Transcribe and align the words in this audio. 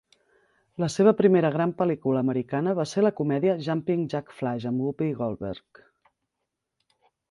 La 0.83 0.87
seva 0.93 1.13
primera 1.19 1.51
gran 1.57 1.73
pel·lícula 1.81 2.23
americana 2.25 2.75
va 2.81 2.87
ser 2.93 3.05
la 3.05 3.13
comèdia 3.21 3.57
"Jumpin' 3.69 4.09
Jack 4.17 4.37
Flash" 4.41 4.69
amb 4.75 4.85
Whoopi 4.87 5.15
Goldberg. 5.23 5.89